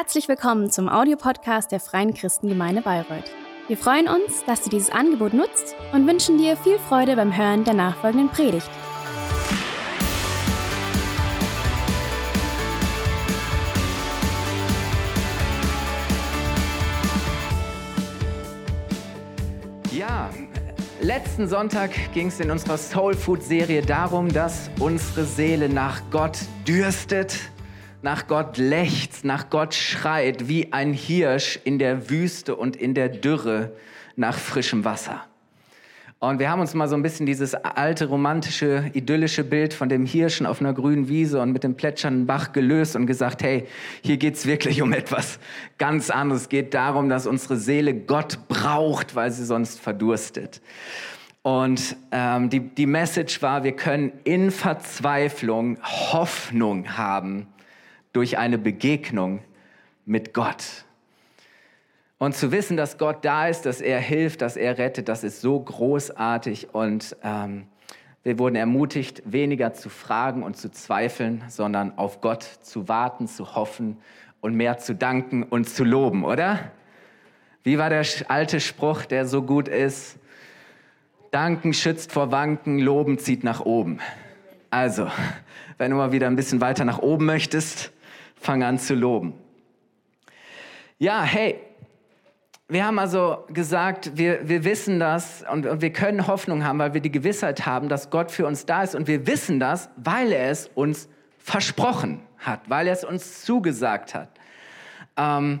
[0.00, 3.32] Herzlich willkommen zum Audiopodcast der Freien Christengemeinde Bayreuth.
[3.66, 7.64] Wir freuen uns, dass du dieses Angebot nutzt und wünschen dir viel Freude beim Hören
[7.64, 8.70] der nachfolgenden Predigt.
[19.90, 20.30] Ja,
[21.00, 26.38] letzten Sonntag ging es in unserer Soul Food Serie darum, dass unsere Seele nach Gott
[26.68, 27.50] dürstet
[28.02, 33.08] nach Gott lechzt, nach Gott schreit, wie ein Hirsch in der Wüste und in der
[33.08, 33.72] Dürre
[34.16, 35.24] nach frischem Wasser.
[36.20, 40.04] Und wir haben uns mal so ein bisschen dieses alte, romantische, idyllische Bild von dem
[40.04, 43.68] Hirschen auf einer grünen Wiese und mit dem plätschernden Bach gelöst und gesagt, hey,
[44.02, 45.38] hier geht's wirklich um etwas
[45.78, 46.42] ganz anderes.
[46.42, 50.60] Es geht darum, dass unsere Seele Gott braucht, weil sie sonst verdurstet.
[51.42, 57.46] Und ähm, die, die Message war, wir können in Verzweiflung Hoffnung haben
[58.12, 59.40] durch eine Begegnung
[60.04, 60.84] mit Gott.
[62.18, 65.40] Und zu wissen, dass Gott da ist, dass er hilft, dass er rettet, das ist
[65.40, 66.74] so großartig.
[66.74, 67.68] Und ähm,
[68.24, 73.54] wir wurden ermutigt, weniger zu fragen und zu zweifeln, sondern auf Gott zu warten, zu
[73.54, 73.98] hoffen
[74.40, 76.58] und mehr zu danken und zu loben, oder?
[77.62, 80.18] Wie war der alte Spruch, der so gut ist?
[81.30, 84.00] Danken schützt vor Wanken, Loben zieht nach oben.
[84.70, 85.08] Also,
[85.76, 87.92] wenn du mal wieder ein bisschen weiter nach oben möchtest,
[88.40, 89.34] fang an zu loben.
[90.98, 91.60] Ja, hey,
[92.68, 96.92] wir haben also gesagt, wir, wir wissen das und, und wir können Hoffnung haben, weil
[96.92, 98.94] wir die Gewissheit haben, dass Gott für uns da ist.
[98.94, 101.08] Und wir wissen das, weil er es uns
[101.38, 104.28] versprochen hat, weil er es uns zugesagt hat.
[105.16, 105.60] Ähm,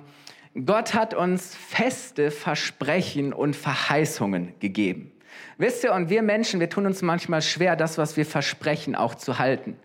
[0.66, 5.12] Gott hat uns feste Versprechen und Verheißungen gegeben.
[5.56, 9.14] Wisst ihr, und wir Menschen, wir tun uns manchmal schwer, das, was wir versprechen, auch
[9.14, 9.76] zu halten.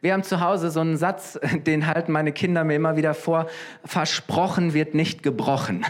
[0.00, 3.46] Wir haben zu Hause so einen Satz, den halten meine Kinder mir immer wieder vor,
[3.84, 5.84] versprochen wird nicht gebrochen.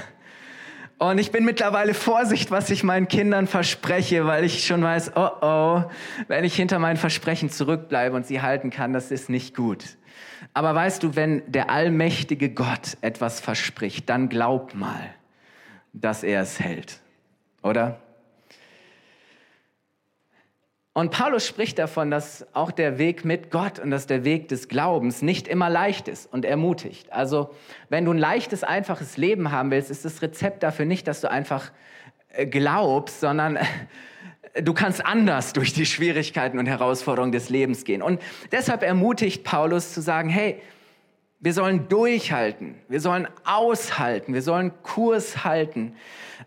[0.98, 5.30] Und ich bin mittlerweile Vorsicht, was ich meinen Kindern verspreche, weil ich schon weiß, oh
[5.40, 5.82] oh,
[6.28, 9.96] wenn ich hinter meinen Versprechen zurückbleibe und sie halten kann, das ist nicht gut.
[10.52, 15.14] Aber weißt du, wenn der allmächtige Gott etwas verspricht, dann glaub mal,
[15.94, 17.00] dass er es hält.
[17.62, 17.98] Oder?
[21.00, 24.68] Und Paulus spricht davon, dass auch der Weg mit Gott und dass der Weg des
[24.68, 27.10] Glaubens nicht immer leicht ist und ermutigt.
[27.10, 27.54] Also
[27.88, 31.30] wenn du ein leichtes, einfaches Leben haben willst, ist das Rezept dafür nicht, dass du
[31.30, 31.72] einfach
[32.34, 33.58] äh, glaubst, sondern
[34.62, 38.02] du kannst anders durch die Schwierigkeiten und Herausforderungen des Lebens gehen.
[38.02, 38.20] Und
[38.52, 40.60] deshalb ermutigt Paulus zu sagen, hey,
[41.38, 45.94] wir sollen durchhalten, wir sollen aushalten, wir sollen Kurs halten,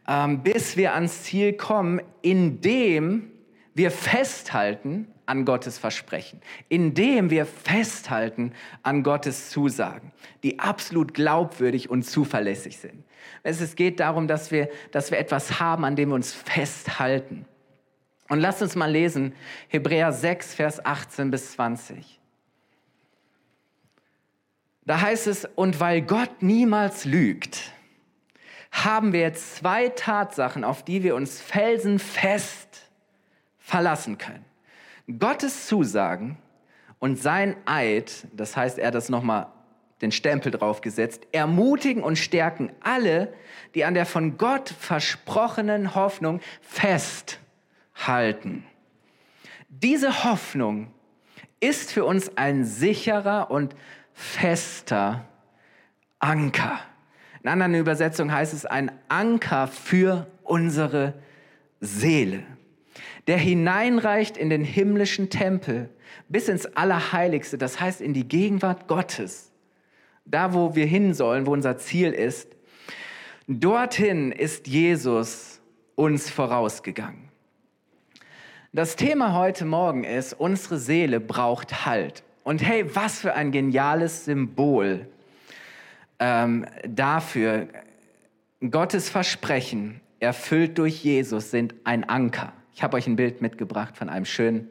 [0.07, 3.32] ähm, bis wir ans Ziel kommen, indem
[3.75, 8.53] wir festhalten an Gottes Versprechen, indem wir festhalten
[8.84, 10.11] an Gottes Zusagen,
[10.44, 13.03] die absolut glaubwürdig und zuverlässig sind.
[13.44, 17.45] Es geht darum, dass wir, dass wir etwas haben, an dem wir uns festhalten.
[18.29, 19.33] Und lasst uns mal lesen,
[19.69, 22.19] Hebräer 6, Vers 18 bis 20.
[24.85, 27.72] Da heißt es, und weil Gott niemals lügt,
[28.72, 32.82] haben wir jetzt zwei Tatsachen, auf die wir uns felsenfest
[33.63, 34.46] verlassen können.
[35.19, 36.38] Gottes Zusagen
[37.00, 39.47] und sein Eid, das heißt, er hat das nochmal
[40.01, 43.34] den Stempel draufgesetzt, ermutigen und stärken alle,
[43.74, 48.66] die an der von Gott versprochenen Hoffnung festhalten.
[49.69, 50.91] Diese Hoffnung
[51.62, 53.75] ist für uns ein sicherer und
[54.13, 55.25] fester
[56.19, 56.80] Anker.
[57.41, 61.13] In anderen Übersetzungen heißt es ein Anker für unsere
[61.80, 62.44] Seele
[63.28, 65.89] der hineinreicht in den himmlischen Tempel
[66.29, 69.51] bis ins Allerheiligste, das heißt in die Gegenwart Gottes,
[70.25, 72.50] da wo wir hin sollen, wo unser Ziel ist.
[73.47, 75.59] Dorthin ist Jesus
[75.95, 77.29] uns vorausgegangen.
[78.72, 82.23] Das Thema heute Morgen ist, unsere Seele braucht Halt.
[82.44, 85.07] Und hey, was für ein geniales Symbol
[86.19, 87.68] ähm, dafür.
[88.71, 92.53] Gottes Versprechen, erfüllt durch Jesus, sind ein Anker.
[92.73, 94.69] Ich habe euch ein Bild mitgebracht von einem schönen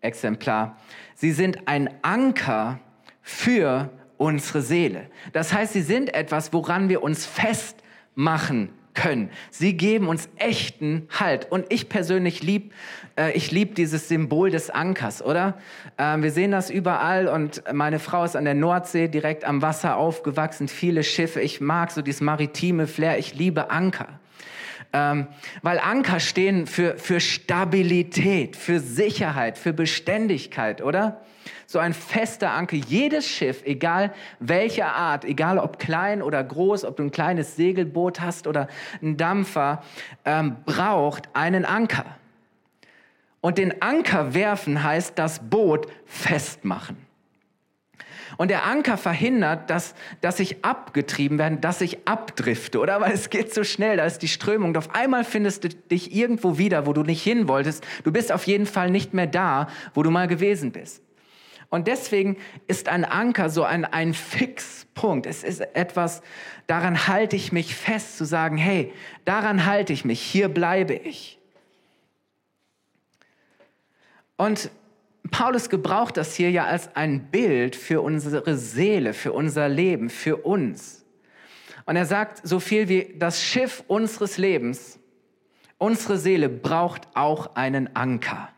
[0.00, 0.76] Exemplar.
[1.14, 2.80] Sie sind ein Anker
[3.22, 5.06] für unsere Seele.
[5.32, 9.30] Das heißt, sie sind etwas, woran wir uns festmachen können.
[9.50, 11.50] Sie geben uns echten Halt.
[11.50, 12.74] Und ich persönlich lieb,
[13.16, 15.58] äh, ich lieb dieses Symbol des Ankers, oder?
[15.96, 19.96] Äh, wir sehen das überall und meine Frau ist an der Nordsee direkt am Wasser
[19.96, 21.40] aufgewachsen, viele Schiffe.
[21.40, 23.18] Ich mag so dieses maritime Flair.
[23.18, 24.19] Ich liebe Anker.
[24.92, 25.28] Ähm,
[25.62, 31.20] weil Anker stehen für, für Stabilität, für Sicherheit, für Beständigkeit, oder?
[31.66, 32.76] So ein fester Anker.
[32.76, 38.20] Jedes Schiff, egal welcher Art, egal ob klein oder groß, ob du ein kleines Segelboot
[38.20, 38.66] hast oder
[39.00, 39.82] ein Dampfer,
[40.24, 42.06] ähm, braucht einen Anker.
[43.40, 47.09] Und den Anker werfen heißt das Boot festmachen.
[48.36, 53.00] Und der Anker verhindert, dass, dass ich abgetrieben werde, dass ich abdrifte, oder?
[53.00, 54.70] Weil es geht so schnell, da ist die Strömung.
[54.70, 57.86] Und auf einmal findest du dich irgendwo wieder, wo du nicht hin wolltest.
[58.04, 61.02] Du bist auf jeden Fall nicht mehr da, wo du mal gewesen bist.
[61.70, 62.36] Und deswegen
[62.66, 65.26] ist ein Anker so ein, ein Fixpunkt.
[65.26, 66.20] Es ist etwas,
[66.66, 68.92] daran halte ich mich fest, zu sagen, hey,
[69.24, 71.38] daran halte ich mich, hier bleibe ich.
[74.36, 74.70] Und
[75.30, 80.38] Paulus gebraucht das hier ja als ein Bild für unsere Seele, für unser Leben, für
[80.38, 81.04] uns.
[81.86, 84.98] Und er sagt so viel wie das Schiff unseres Lebens,
[85.78, 88.50] unsere Seele braucht auch einen Anker,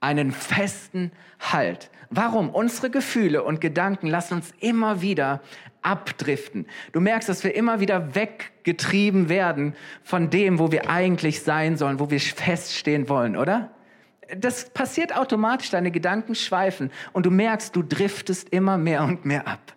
[0.00, 1.90] einen festen Halt.
[2.10, 2.50] Warum?
[2.50, 5.40] Unsere Gefühle und Gedanken lassen uns immer wieder
[5.82, 6.66] abdriften.
[6.92, 12.00] Du merkst, dass wir immer wieder weggetrieben werden von dem, wo wir eigentlich sein sollen,
[12.00, 13.70] wo wir feststehen wollen, oder?
[14.36, 19.46] Das passiert automatisch, deine Gedanken schweifen und du merkst, du driftest immer mehr und mehr
[19.46, 19.74] ab.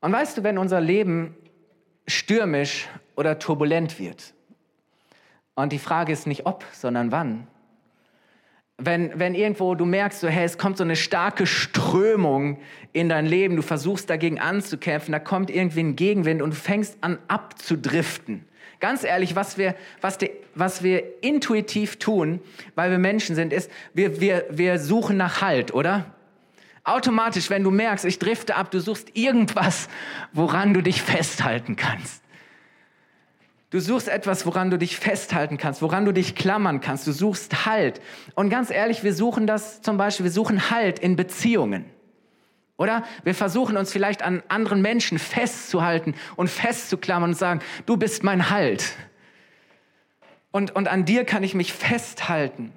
[0.00, 1.36] Und weißt du, wenn unser Leben
[2.06, 4.34] stürmisch oder turbulent wird,
[5.54, 7.48] und die Frage ist nicht ob, sondern wann,
[8.80, 12.60] wenn, wenn irgendwo du merkst, so, hey, es kommt so eine starke Strömung
[12.92, 16.96] in dein Leben, du versuchst dagegen anzukämpfen, da kommt irgendwie ein Gegenwind und du fängst
[17.00, 18.47] an abzudriften.
[18.80, 22.40] Ganz ehrlich, was wir, was, die, was wir intuitiv tun,
[22.74, 26.14] weil wir Menschen sind, ist, wir, wir, wir suchen nach Halt, oder?
[26.84, 29.88] Automatisch, wenn du merkst, ich drifte ab, du suchst irgendwas,
[30.32, 32.22] woran du dich festhalten kannst.
[33.70, 37.06] Du suchst etwas, woran du dich festhalten kannst, woran du dich klammern kannst.
[37.06, 38.00] Du suchst Halt.
[38.34, 41.84] Und ganz ehrlich, wir suchen das zum Beispiel, wir suchen Halt in Beziehungen.
[42.78, 48.22] Oder wir versuchen uns vielleicht an anderen Menschen festzuhalten und festzuklammern und sagen, du bist
[48.22, 48.94] mein Halt.
[50.52, 52.72] Und, und an dir kann ich mich festhalten.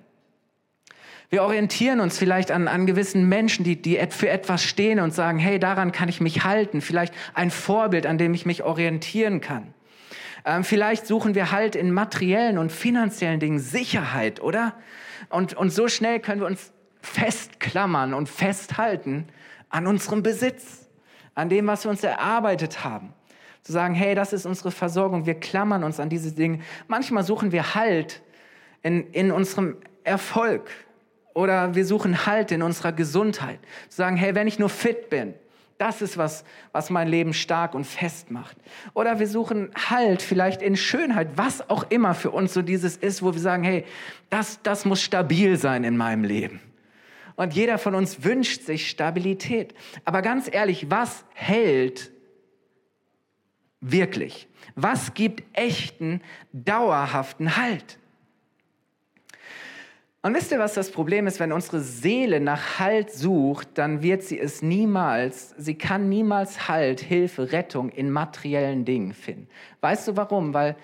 [1.29, 5.37] Wir orientieren uns vielleicht an, an gewissen Menschen, die, die für etwas stehen und sagen,
[5.37, 6.81] hey, daran kann ich mich halten.
[6.81, 9.73] Vielleicht ein Vorbild, an dem ich mich orientieren kann.
[10.43, 14.73] Ähm, vielleicht suchen wir halt in materiellen und finanziellen Dingen Sicherheit, oder?
[15.29, 19.27] Und, und so schnell können wir uns festklammern und festhalten
[19.71, 20.87] an unserem Besitz,
[21.33, 23.13] an dem, was wir uns erarbeitet haben.
[23.63, 26.59] Zu sagen, hey, das ist unsere Versorgung, wir klammern uns an diese Dinge.
[26.87, 28.21] Manchmal suchen wir Halt
[28.81, 30.69] in, in unserem Erfolg
[31.33, 33.59] oder wir suchen Halt in unserer Gesundheit.
[33.89, 35.35] Zu sagen, hey, wenn ich nur fit bin,
[35.77, 36.43] das ist was,
[36.73, 38.55] was mein Leben stark und fest macht.
[38.93, 43.23] Oder wir suchen Halt vielleicht in Schönheit, was auch immer für uns so dieses ist,
[43.23, 43.85] wo wir sagen, hey,
[44.29, 46.59] das, das muss stabil sein in meinem Leben.
[47.35, 49.73] Und jeder von uns wünscht sich Stabilität.
[50.05, 52.11] Aber ganz ehrlich, was hält
[53.79, 54.47] wirklich?
[54.75, 56.21] Was gibt echten,
[56.53, 57.97] dauerhaften Halt?
[60.23, 61.39] Und wisst ihr, was das Problem ist?
[61.39, 66.99] Wenn unsere Seele nach Halt sucht, dann wird sie es niemals, sie kann niemals Halt,
[67.01, 69.47] Hilfe, Rettung in materiellen Dingen finden.
[69.81, 70.53] Weißt du warum?
[70.53, 70.75] Weil,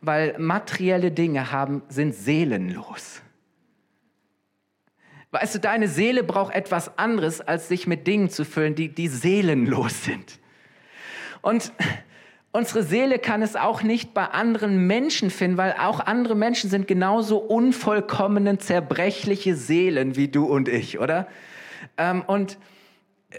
[0.00, 3.20] weil materielle Dinge haben, sind seelenlos.
[5.40, 9.08] Weißt du, deine Seele braucht etwas anderes, als sich mit Dingen zu füllen, die, die
[9.08, 10.38] seelenlos sind.
[11.42, 11.72] Und
[12.52, 16.88] unsere Seele kann es auch nicht bei anderen Menschen finden, weil auch andere Menschen sind
[16.88, 21.26] genauso unvollkommene, zerbrechliche Seelen wie du und ich, oder?
[21.98, 22.56] Ähm, und
[23.28, 23.36] äh,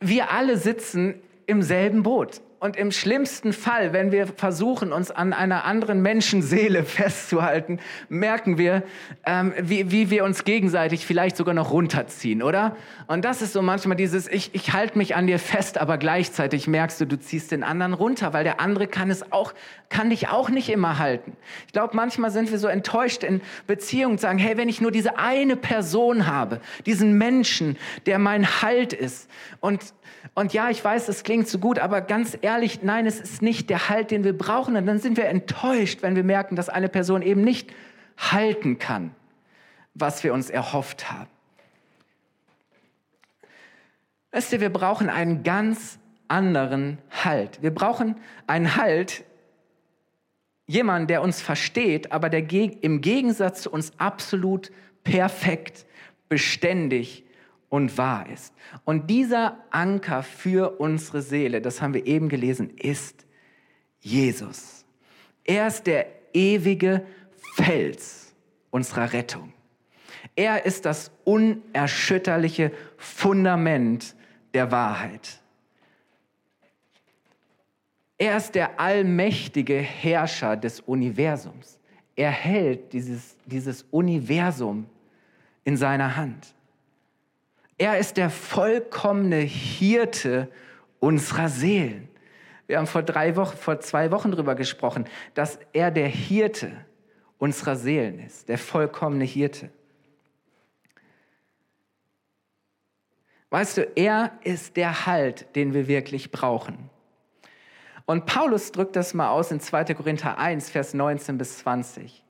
[0.00, 2.40] wir alle sitzen im selben Boot.
[2.60, 8.82] Und im schlimmsten Fall, wenn wir versuchen, uns an einer anderen Menschenseele festzuhalten, merken wir,
[9.24, 12.76] ähm, wie, wie wir uns gegenseitig vielleicht sogar noch runterziehen, oder?
[13.06, 16.66] Und das ist so manchmal dieses, ich, ich halte mich an dir fest, aber gleichzeitig
[16.66, 19.54] merkst du, du ziehst den anderen runter, weil der andere kann es auch,
[19.88, 21.36] kann dich auch nicht immer halten.
[21.68, 24.90] Ich glaube, manchmal sind wir so enttäuscht in Beziehungen und sagen, hey, wenn ich nur
[24.90, 29.94] diese eine Person habe, diesen Menschen, der mein Halt ist und
[30.34, 32.47] und ja, ich weiß, es klingt so gut, aber ganz ehrlich,
[32.82, 34.76] nein, es ist nicht der Halt, den wir brauchen.
[34.76, 37.72] Und dann sind wir enttäuscht, wenn wir merken, dass eine Person eben nicht
[38.16, 39.14] halten kann,
[39.94, 41.30] was wir uns erhofft haben.
[44.32, 47.62] Weißt du, wir brauchen einen ganz anderen Halt.
[47.62, 49.24] Wir brauchen einen Halt,
[50.66, 54.70] jemanden, der uns versteht, aber der im Gegensatz zu uns absolut
[55.02, 55.86] perfekt,
[56.28, 57.24] beständig
[57.68, 58.54] und wahr ist.
[58.84, 63.26] Und dieser Anker für unsere Seele, das haben wir eben gelesen, ist
[64.00, 64.84] Jesus.
[65.44, 67.06] Er ist der ewige
[67.54, 68.34] Fels
[68.70, 69.52] unserer Rettung.
[70.34, 74.14] Er ist das unerschütterliche Fundament
[74.54, 75.40] der Wahrheit.
[78.18, 81.78] Er ist der allmächtige Herrscher des Universums.
[82.16, 84.86] Er hält dieses, dieses Universum
[85.64, 86.54] in seiner Hand.
[87.78, 90.50] Er ist der vollkommene Hirte
[90.98, 92.08] unserer Seelen.
[92.66, 96.72] Wir haben vor, drei Wochen, vor zwei Wochen darüber gesprochen, dass er der Hirte
[97.38, 99.70] unserer Seelen ist, der vollkommene Hirte.
[103.50, 106.90] Weißt du, er ist der Halt, den wir wirklich brauchen.
[108.04, 109.94] Und Paulus drückt das mal aus in 2.
[109.94, 112.24] Korinther 1, Vers 19 bis 20.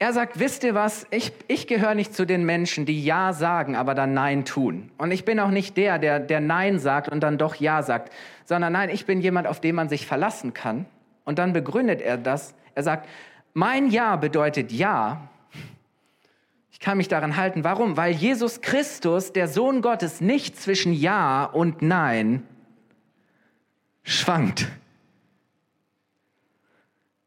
[0.00, 3.76] Er sagt, wisst ihr was, ich, ich gehöre nicht zu den Menschen, die Ja sagen,
[3.76, 4.90] aber dann Nein tun.
[4.96, 8.10] Und ich bin auch nicht der, der, der Nein sagt und dann doch Ja sagt,
[8.46, 10.86] sondern nein, ich bin jemand, auf den man sich verlassen kann.
[11.26, 12.54] Und dann begründet er das.
[12.74, 13.10] Er sagt,
[13.52, 15.28] mein Ja bedeutet Ja.
[16.70, 17.62] Ich kann mich daran halten.
[17.62, 17.98] Warum?
[17.98, 22.42] Weil Jesus Christus, der Sohn Gottes, nicht zwischen Ja und Nein
[24.02, 24.66] schwankt.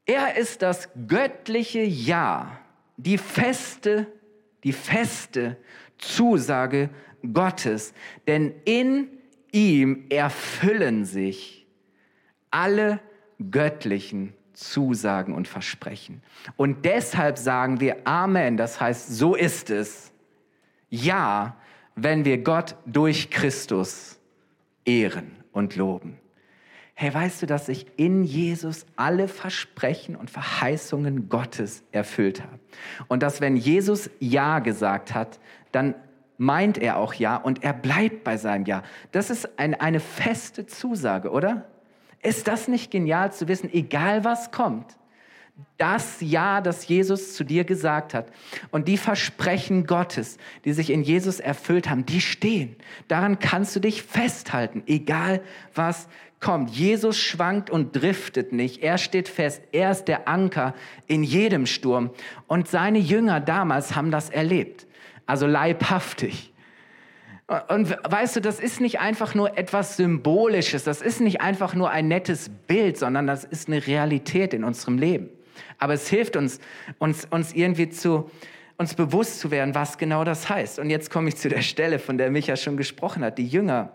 [0.07, 2.57] Er ist das göttliche Ja,
[2.97, 4.07] die feste,
[4.63, 5.57] die feste
[5.97, 6.89] Zusage
[7.33, 7.93] Gottes,
[8.27, 9.09] denn in
[9.51, 11.65] ihm erfüllen sich
[12.51, 12.99] alle
[13.51, 16.21] göttlichen Zusagen und Versprechen.
[16.57, 20.11] Und deshalb sagen wir Amen, das heißt, so ist es.
[20.89, 21.57] Ja,
[21.95, 24.19] wenn wir Gott durch Christus
[24.85, 26.19] ehren und loben.
[26.95, 32.59] Hey, weißt du, dass sich in Jesus alle Versprechen und Verheißungen Gottes erfüllt haben?
[33.07, 35.39] Und dass wenn Jesus Ja gesagt hat,
[35.71, 35.95] dann
[36.37, 38.83] meint er auch Ja und er bleibt bei seinem Ja.
[39.11, 41.65] Das ist ein, eine feste Zusage, oder?
[42.21, 44.97] Ist das nicht genial zu wissen, egal was kommt,
[45.77, 48.31] das Ja, das Jesus zu dir gesagt hat
[48.71, 52.75] und die Versprechen Gottes, die sich in Jesus erfüllt haben, die stehen.
[53.07, 55.41] Daran kannst du dich festhalten, egal
[55.75, 56.07] was
[56.43, 56.69] kommt.
[56.71, 58.83] Jesus schwankt und driftet nicht.
[58.83, 59.63] Er steht fest.
[59.71, 60.75] Er ist der Anker
[61.07, 62.11] in jedem Sturm.
[62.47, 64.85] Und seine Jünger damals haben das erlebt.
[65.25, 66.53] Also leibhaftig.
[67.69, 71.89] Und weißt du, das ist nicht einfach nur etwas Symbolisches, das ist nicht einfach nur
[71.89, 75.29] ein nettes Bild, sondern das ist eine Realität in unserem Leben.
[75.77, 76.59] Aber es hilft uns,
[76.99, 78.31] uns, uns irgendwie zu,
[78.77, 80.79] uns bewusst zu werden, was genau das heißt.
[80.79, 83.37] Und jetzt komme ich zu der Stelle, von der Micha schon gesprochen hat.
[83.37, 83.91] Die Jünger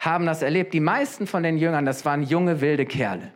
[0.00, 0.74] haben das erlebt.
[0.74, 3.32] Die meisten von den Jüngern, das waren junge, wilde Kerle.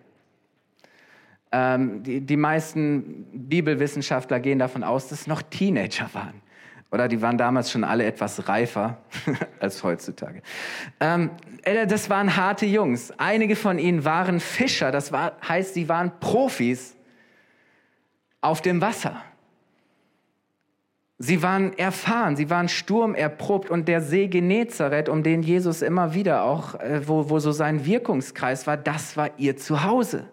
[1.52, 6.42] Ähm, die, die meisten Bibelwissenschaftler gehen davon aus, dass es noch Teenager waren.
[6.92, 8.98] Oder die waren damals schon alle etwas reifer
[9.60, 10.42] als heutzutage.
[10.98, 11.30] Ähm,
[11.62, 13.12] äh, das waren harte Jungs.
[13.16, 14.90] Einige von ihnen waren Fischer.
[14.90, 16.96] Das war, heißt, sie waren Profis
[18.40, 19.22] auf dem Wasser.
[21.22, 26.44] Sie waren erfahren, sie waren sturmerprobt und der See Genezareth, um den Jesus immer wieder
[26.44, 30.24] auch, äh, wo, wo so sein Wirkungskreis war, das war ihr Zuhause.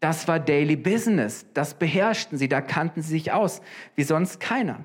[0.00, 3.62] Das war Daily Business, das beherrschten sie, da kannten sie sich aus,
[3.94, 4.80] wie sonst keiner.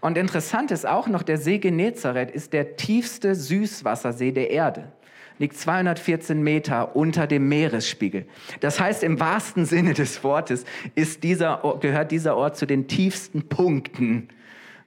[0.00, 4.92] Und interessant ist auch noch, der See Genezareth ist der tiefste Süßwassersee der Erde
[5.38, 8.26] liegt 214 Meter unter dem Meeresspiegel.
[8.60, 13.48] Das heißt, im wahrsten Sinne des Wortes ist dieser, gehört dieser Ort zu den tiefsten
[13.48, 14.28] Punkten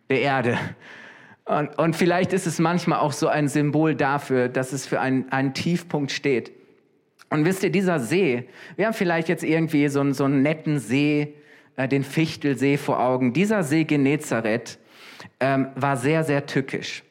[0.09, 0.57] der Erde.
[1.45, 5.29] Und, und vielleicht ist es manchmal auch so ein Symbol dafür, dass es für einen,
[5.31, 6.51] einen Tiefpunkt steht.
[7.29, 10.79] Und wisst ihr, dieser See, wir haben vielleicht jetzt irgendwie so einen, so einen netten
[10.79, 11.33] See,
[11.75, 13.33] äh, den Fichtelsee vor Augen.
[13.33, 14.77] Dieser See Genezareth
[15.39, 17.03] ähm, war sehr, sehr tückisch,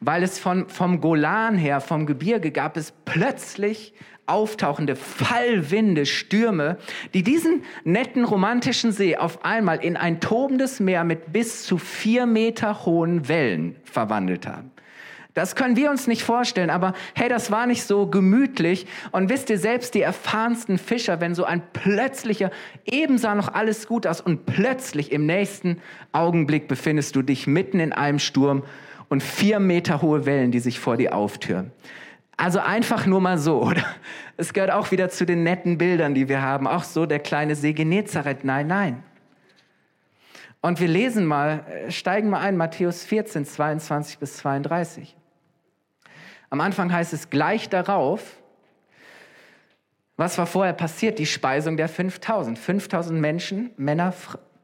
[0.00, 3.94] weil es von, vom Golan her, vom Gebirge gab es plötzlich
[4.26, 6.76] auftauchende Fallwinde, Stürme,
[7.14, 12.26] die diesen netten romantischen See auf einmal in ein tobendes Meer mit bis zu vier
[12.26, 14.70] Meter hohen Wellen verwandelt haben.
[15.34, 18.86] Das können wir uns nicht vorstellen, aber hey, das war nicht so gemütlich.
[19.12, 22.50] Und wisst ihr, selbst die erfahrensten Fischer, wenn so ein plötzlicher,
[22.84, 27.78] eben sah noch alles gut aus und plötzlich im nächsten Augenblick befindest du dich mitten
[27.78, 28.64] in einem Sturm
[29.08, 31.72] und vier Meter hohe Wellen, die sich vor dir auftüren.
[32.36, 33.84] Also einfach nur mal so, oder?
[34.36, 36.68] Es gehört auch wieder zu den netten Bildern, die wir haben.
[36.68, 38.44] Auch so der kleine See Genezareth.
[38.44, 39.02] Nein, nein.
[40.60, 45.16] Und wir lesen mal, äh, steigen mal ein, Matthäus 14, 22 bis 32.
[46.50, 48.36] Am Anfang heißt es gleich darauf,
[50.16, 51.18] was war vorher passiert?
[51.18, 52.58] Die Speisung der 5000.
[52.58, 54.12] 5000 Menschen, Männer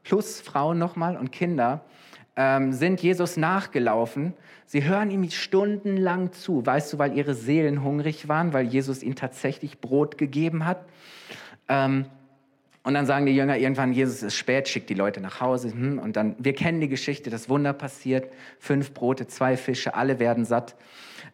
[0.03, 1.83] plus Frauen nochmal und Kinder
[2.35, 4.33] ähm, sind Jesus nachgelaufen.
[4.65, 6.65] Sie hören ihm stundenlang zu.
[6.65, 10.85] Weißt du, weil ihre Seelen hungrig waren, weil Jesus ihnen tatsächlich Brot gegeben hat.
[11.67, 12.05] Ähm,
[12.83, 15.71] und dann sagen die Jünger irgendwann, Jesus ist spät, schickt die Leute nach Hause.
[15.71, 18.31] Hm, und dann, wir kennen die Geschichte, das Wunder passiert.
[18.59, 20.75] Fünf Brote, zwei Fische, alle werden satt.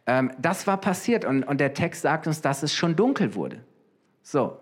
[0.06, 3.64] Ähm, das war passiert und, und der Text sagt uns, dass es schon dunkel wurde.
[4.24, 4.58] So.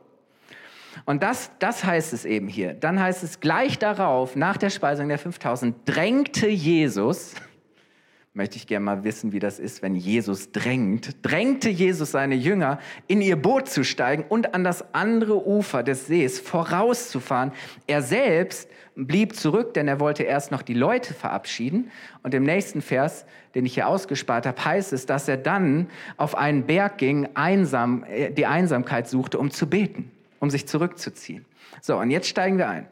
[1.05, 2.73] Und das, das heißt es eben hier.
[2.73, 7.35] Dann heißt es gleich darauf, nach der Speisung der 5000, drängte Jesus,
[8.33, 12.79] möchte ich gerne mal wissen, wie das ist, wenn Jesus drängt, drängte Jesus seine Jünger,
[13.07, 17.51] in ihr Boot zu steigen und an das andere Ufer des Sees vorauszufahren.
[17.87, 18.69] Er selbst
[19.07, 21.91] blieb zurück, denn er wollte erst noch die Leute verabschieden.
[22.23, 23.25] Und im nächsten Vers,
[23.55, 25.87] den ich hier ausgespart habe, heißt es, dass er dann
[26.17, 31.45] auf einen Berg ging, einsam, äh, die Einsamkeit suchte, um zu beten, um sich zurückzuziehen.
[31.81, 32.87] So, und jetzt steigen wir ein.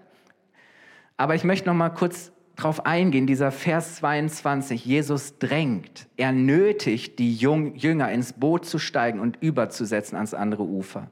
[1.18, 4.84] Aber ich möchte noch mal kurz drauf eingehen, dieser Vers 22.
[4.84, 11.10] Jesus drängt, er nötigt die Jünger ins Boot zu steigen und überzusetzen ans andere Ufer.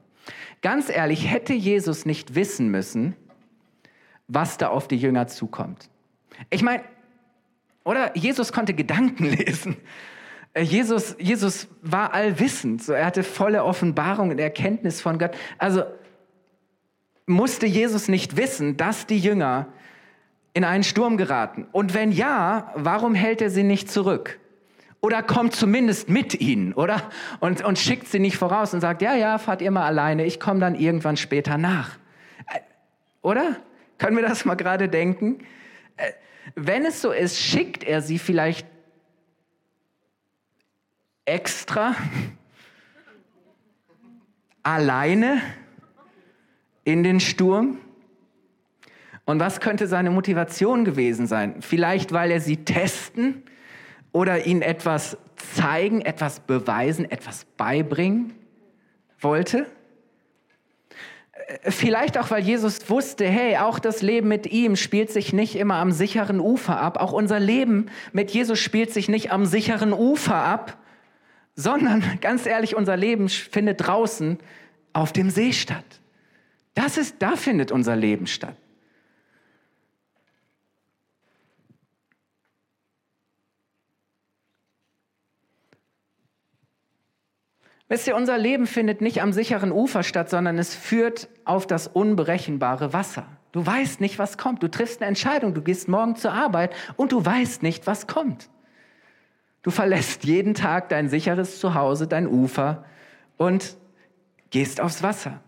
[0.60, 3.14] Ganz ehrlich, hätte Jesus nicht wissen müssen,
[4.28, 5.88] was da auf die Jünger zukommt.
[6.50, 6.82] Ich meine,
[7.84, 9.76] oder Jesus konnte Gedanken lesen.
[10.52, 15.36] Äh, Jesus, Jesus war allwissend, so er hatte volle Offenbarung und Erkenntnis von Gott.
[15.58, 15.84] Also
[17.26, 19.66] musste Jesus nicht wissen, dass die Jünger
[20.54, 21.66] in einen Sturm geraten?
[21.72, 24.38] Und wenn ja, warum hält er sie nicht zurück?
[25.00, 27.10] Oder kommt zumindest mit ihnen, oder?
[27.40, 30.40] Und, und schickt sie nicht voraus und sagt, ja, ja, fahrt ihr mal alleine, ich
[30.40, 31.98] komme dann irgendwann später nach.
[32.48, 32.60] Äh,
[33.22, 33.56] oder?
[33.98, 35.38] Können wir das mal gerade denken?
[35.96, 36.12] Äh,
[36.54, 38.66] wenn es so ist, schickt er sie vielleicht
[41.24, 41.94] extra
[44.62, 45.42] alleine
[46.86, 47.78] in den Sturm?
[49.26, 51.56] Und was könnte seine Motivation gewesen sein?
[51.60, 53.42] Vielleicht, weil er sie testen
[54.12, 58.32] oder ihnen etwas zeigen, etwas beweisen, etwas beibringen
[59.18, 59.66] wollte?
[61.64, 65.56] Äh, vielleicht auch, weil Jesus wusste, hey, auch das Leben mit ihm spielt sich nicht
[65.56, 66.98] immer am sicheren Ufer ab.
[66.98, 70.78] Auch unser Leben mit Jesus spielt sich nicht am sicheren Ufer ab,
[71.56, 74.38] sondern ganz ehrlich, unser Leben findet draußen
[74.92, 76.00] auf dem See statt.
[76.76, 78.54] Das ist, da findet unser Leben statt.
[87.88, 91.88] Wisst ihr, unser Leben findet nicht am sicheren Ufer statt, sondern es führt auf das
[91.88, 93.26] unberechenbare Wasser.
[93.52, 94.62] Du weißt nicht, was kommt.
[94.62, 98.50] Du triffst eine Entscheidung, du gehst morgen zur Arbeit und du weißt nicht, was kommt.
[99.62, 102.84] Du verlässt jeden Tag dein sicheres Zuhause, dein Ufer
[103.38, 103.78] und
[104.50, 105.40] gehst aufs Wasser.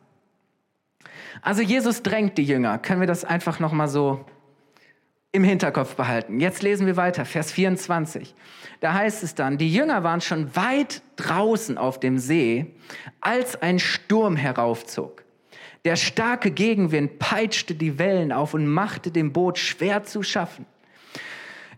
[1.42, 2.78] Also Jesus drängt die Jünger.
[2.78, 4.24] Können wir das einfach noch mal so
[5.30, 6.40] im Hinterkopf behalten.
[6.40, 8.34] Jetzt lesen wir weiter, Vers 24.
[8.80, 12.74] Da heißt es dann, die Jünger waren schon weit draußen auf dem See,
[13.20, 15.24] als ein Sturm heraufzog.
[15.84, 20.66] Der starke Gegenwind peitschte die Wellen auf und machte dem Boot schwer zu schaffen.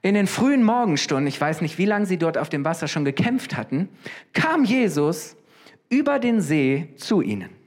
[0.02, 3.04] In den frühen Morgenstunden, ich weiß nicht, wie lange sie dort auf dem Wasser schon
[3.04, 3.90] gekämpft hatten,
[4.32, 5.36] kam Jesus
[5.90, 7.59] über den See zu ihnen.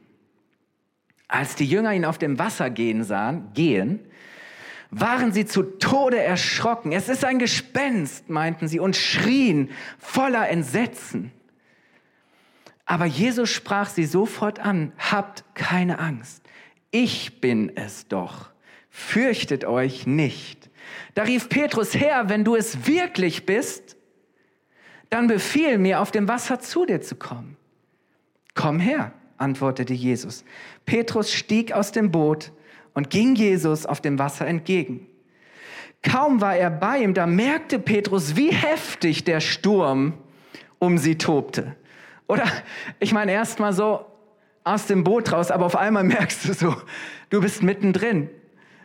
[1.33, 3.99] Als die Jünger ihn auf dem Wasser gehen sahen, gehen,
[4.91, 6.91] waren sie zu Tode erschrocken.
[6.91, 11.31] Es ist ein Gespenst, meinten sie, und schrien voller Entsetzen.
[12.85, 16.43] Aber Jesus sprach sie sofort an, habt keine Angst,
[16.91, 18.51] ich bin es doch,
[18.91, 20.69] fürchtet euch nicht.
[21.15, 23.97] Da rief Petrus, Herr, wenn du es wirklich bist,
[25.09, 27.57] dann befiehl mir, auf dem Wasser zu dir zu kommen.
[28.53, 30.43] Komm her, antwortete Jesus.
[30.85, 32.51] Petrus stieg aus dem Boot,
[32.93, 35.07] und ging Jesus auf dem Wasser entgegen.
[36.01, 40.13] Kaum war er bei ihm, da merkte Petrus, wie heftig der Sturm
[40.79, 41.75] um sie tobte.
[42.27, 42.45] Oder
[42.99, 44.05] ich meine erst mal so
[44.63, 46.75] aus dem Boot raus, aber auf einmal merkst du so,
[47.29, 48.29] du bist mittendrin.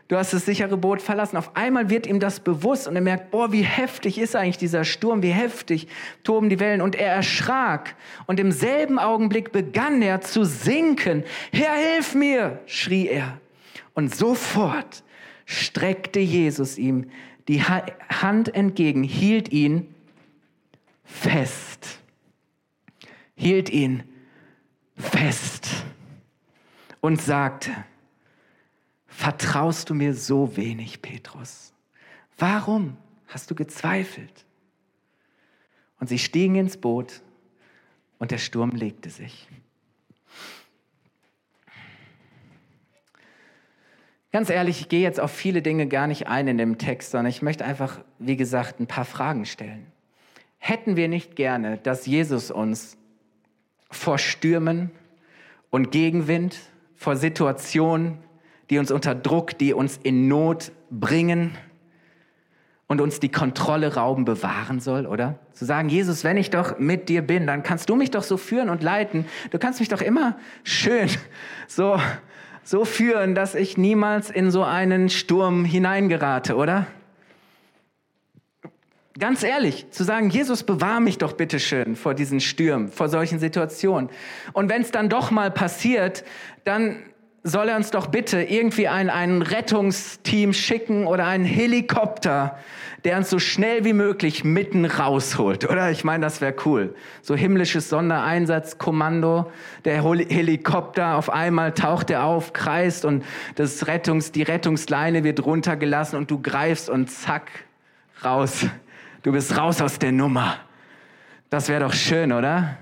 [0.08, 1.36] Du hast das sichere Boot verlassen.
[1.36, 4.84] Auf einmal wird ihm das bewusst und er merkt, boah, wie heftig ist eigentlich dieser
[4.84, 5.86] Sturm, wie heftig
[6.24, 6.80] toben die Wellen.
[6.80, 7.94] Und er erschrak.
[8.26, 11.24] Und im selben Augenblick begann er zu sinken.
[11.52, 13.38] Herr, hilf mir, schrie er.
[13.92, 15.04] Und sofort
[15.44, 17.10] streckte Jesus ihm
[17.48, 19.94] die Hand entgegen, hielt ihn
[21.04, 21.98] fest.
[23.34, 24.04] Hielt ihn
[24.96, 25.68] fest
[27.00, 27.70] und sagte,
[29.18, 31.72] vertraust du mir so wenig, Petrus?
[32.38, 34.46] Warum hast du gezweifelt?
[35.98, 37.20] Und sie stiegen ins Boot
[38.20, 39.48] und der Sturm legte sich.
[44.30, 47.30] Ganz ehrlich, ich gehe jetzt auf viele Dinge gar nicht ein in dem Text, sondern
[47.30, 49.90] ich möchte einfach, wie gesagt, ein paar Fragen stellen.
[50.58, 52.96] Hätten wir nicht gerne, dass Jesus uns
[53.90, 54.92] vor Stürmen
[55.70, 56.56] und Gegenwind,
[56.94, 58.18] vor Situationen,
[58.70, 61.56] die uns unter Druck, die uns in Not bringen
[62.86, 65.38] und uns die Kontrolle rauben, bewahren soll, oder?
[65.52, 68.36] Zu sagen, Jesus, wenn ich doch mit dir bin, dann kannst du mich doch so
[68.36, 69.26] führen und leiten.
[69.50, 71.08] Du kannst mich doch immer schön
[71.66, 72.00] so,
[72.64, 76.86] so führen, dass ich niemals in so einen Sturm hineingerate, oder?
[79.18, 83.40] Ganz ehrlich, zu sagen, Jesus, bewahr mich doch bitte schön vor diesen Stürmen, vor solchen
[83.40, 84.10] Situationen.
[84.52, 86.24] Und wenn es dann doch mal passiert,
[86.64, 87.02] dann
[87.48, 92.58] soll er uns doch bitte irgendwie ein, ein Rettungsteam schicken oder einen Helikopter,
[93.04, 95.90] der uns so schnell wie möglich mitten rausholt, oder?
[95.90, 96.94] Ich meine, das wäre cool.
[97.22, 99.50] So himmlisches Sondereinsatzkommando,
[99.84, 106.18] der Helikopter, auf einmal taucht er auf, kreist und das Rettungs, die Rettungsleine wird runtergelassen
[106.18, 107.50] und du greifst und zack,
[108.24, 108.66] raus
[109.22, 110.56] Du bist raus aus der Nummer.
[111.50, 112.78] Das wäre doch schön, oder?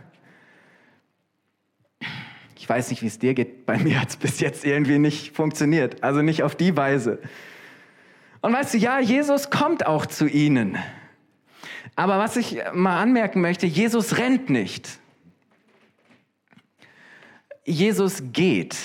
[2.67, 3.65] Ich weiß nicht, wie es dir geht.
[3.65, 6.03] Bei mir hat es bis jetzt irgendwie nicht funktioniert.
[6.03, 7.21] Also nicht auf die Weise.
[8.41, 10.77] Und weißt du, ja, Jesus kommt auch zu ihnen.
[11.95, 14.99] Aber was ich mal anmerken möchte, Jesus rennt nicht.
[17.65, 18.77] Jesus geht.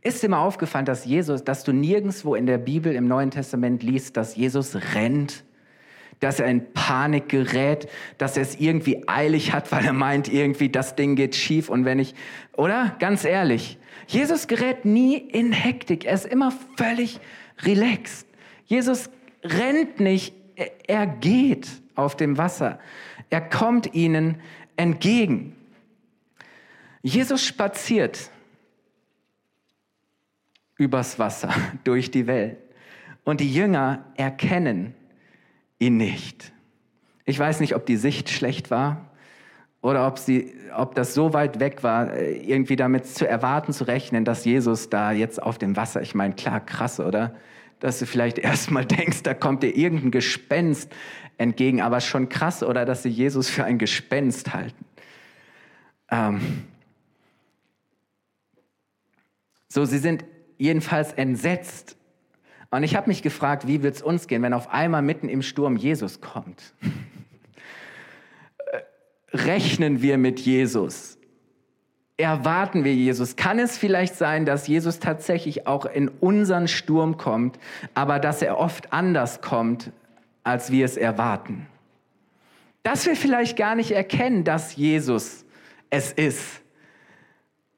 [0.00, 3.82] Ist dir mal aufgefallen, dass Jesus, dass du nirgendwo in der Bibel im Neuen Testament
[3.82, 5.42] liest, dass Jesus rennt?
[6.20, 10.68] Dass er in Panik gerät, dass er es irgendwie eilig hat, weil er meint, irgendwie
[10.68, 12.14] das Ding geht schief und wenn ich,
[12.52, 12.96] oder?
[12.98, 17.20] Ganz ehrlich, Jesus gerät nie in Hektik, er ist immer völlig
[17.62, 18.26] relaxed.
[18.64, 19.10] Jesus
[19.42, 20.34] rennt nicht,
[20.86, 22.78] er geht auf dem Wasser.
[23.30, 24.40] Er kommt ihnen
[24.76, 25.56] entgegen.
[27.02, 28.30] Jesus spaziert
[30.76, 32.58] übers Wasser, durch die Welt.
[33.24, 34.94] Und die Jünger erkennen,
[35.78, 36.52] ihn nicht.
[37.24, 39.10] Ich weiß nicht, ob die Sicht schlecht war
[39.82, 43.84] oder ob, sie, ob das so weit weg war, äh, irgendwie damit zu erwarten, zu
[43.84, 47.34] rechnen, dass Jesus da jetzt auf dem Wasser, ich meine, klar, krass, oder?
[47.80, 50.92] Dass du vielleicht erstmal denkst, da kommt dir irgendein Gespenst
[51.38, 54.84] entgegen, aber schon krass, oder dass sie Jesus für ein Gespenst halten.
[56.10, 56.40] Ähm
[59.68, 60.24] so, sie sind
[60.58, 61.96] jedenfalls entsetzt
[62.70, 65.42] und ich habe mich gefragt, wie wird es uns gehen, wenn auf einmal mitten im
[65.42, 66.74] Sturm Jesus kommt?
[69.32, 71.18] Rechnen wir mit Jesus?
[72.16, 73.36] Erwarten wir Jesus?
[73.36, 77.58] Kann es vielleicht sein, dass Jesus tatsächlich auch in unseren Sturm kommt,
[77.94, 79.92] aber dass er oft anders kommt,
[80.42, 81.66] als wir es erwarten?
[82.82, 85.44] Dass wir vielleicht gar nicht erkennen, dass Jesus
[85.90, 86.62] es ist,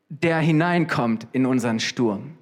[0.09, 2.38] der hineinkommt in unseren Sturm.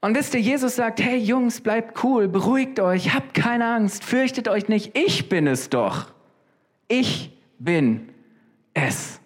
[0.00, 4.48] Und wisst ihr, Jesus sagt, hey Jungs, bleibt cool, beruhigt euch, habt keine Angst, fürchtet
[4.48, 6.12] euch nicht, ich bin es doch.
[6.86, 8.08] Ich bin
[8.74, 9.20] es.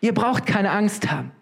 [0.00, 1.32] Ihr braucht keine Angst haben.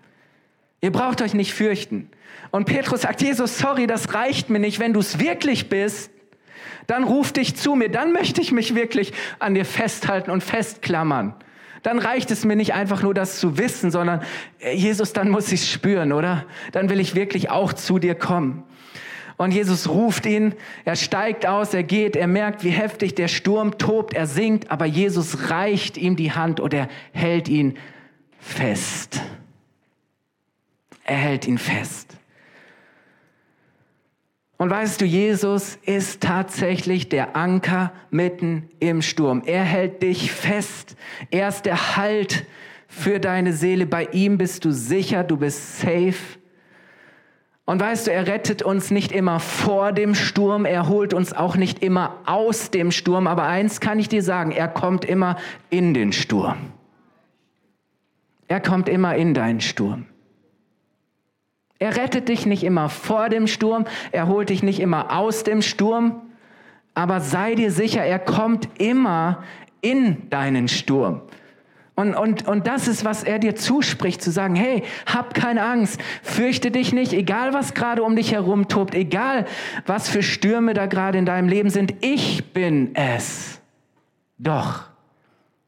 [0.81, 2.11] Ihr braucht euch nicht fürchten.
[2.53, 4.79] Und Petrus sagt, Jesus, sorry, das reicht mir nicht.
[4.79, 6.11] Wenn du es wirklich bist,
[6.87, 7.91] dann ruf dich zu mir.
[7.91, 11.35] Dann möchte ich mich wirklich an dir festhalten und festklammern
[11.87, 14.21] dann reicht es mir nicht einfach nur das zu wissen, sondern
[14.59, 16.45] äh, Jesus, dann muss ich es spüren, oder?
[16.73, 18.65] Dann will ich wirklich auch zu dir kommen.
[19.37, 23.79] Und Jesus ruft ihn, er steigt aus, er geht, er merkt, wie heftig der Sturm
[23.79, 27.79] tobt, er sinkt, aber Jesus reicht ihm die Hand und er hält ihn
[28.41, 29.21] fest.
[31.05, 32.17] Er hält ihn fest.
[34.59, 39.43] Und weißt du, Jesus ist tatsächlich der Anker mitten im Sturm.
[39.45, 40.97] Er hält dich fest.
[41.31, 42.47] Er ist der Halt
[42.89, 43.87] für deine Seele.
[43.87, 46.39] Bei ihm bist du sicher, du bist safe.
[47.67, 51.57] Und weißt du, er rettet uns nicht immer vor dem Sturm, er holt uns auch
[51.57, 55.37] nicht immer aus dem Sturm, aber eins kann ich dir sagen, er kommt immer
[55.69, 56.57] in den Sturm.
[58.47, 60.07] Er kommt immer in deinen Sturm.
[61.79, 65.61] Er rettet dich nicht immer vor dem Sturm, er holt dich nicht immer aus dem
[65.61, 66.23] Sturm,
[66.95, 69.43] aber sei dir sicher, er kommt immer
[69.83, 71.21] in deinen Sturm.
[71.95, 75.99] Und, und, und das ist, was er dir zuspricht, zu sagen, hey, hab keine Angst,
[76.23, 79.47] fürchte dich nicht, egal was gerade um dich herum tobt, egal
[79.87, 83.61] was für Stürme da gerade in deinem Leben sind, ich bin es.
[84.39, 84.85] Doch.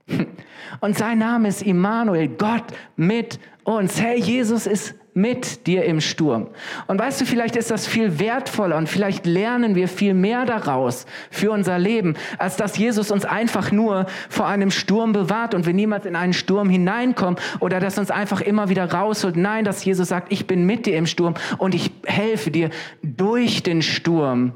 [0.81, 2.65] Und sein Name ist Immanuel, Gott
[2.97, 4.01] mit uns.
[4.01, 6.47] Hey, Jesus ist mit dir im Sturm.
[6.87, 11.07] Und weißt du, vielleicht ist das viel wertvoller und vielleicht lernen wir viel mehr daraus
[11.31, 15.75] für unser Leben, als dass Jesus uns einfach nur vor einem Sturm bewahrt und wir
[15.75, 19.37] niemals in einen Sturm hineinkommen oder dass uns einfach immer wieder rausholt.
[19.37, 22.71] Nein, dass Jesus sagt, ich bin mit dir im Sturm und ich helfe dir,
[23.03, 24.53] durch den Sturm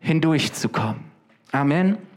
[0.00, 1.04] hindurchzukommen.
[1.52, 2.07] Amen.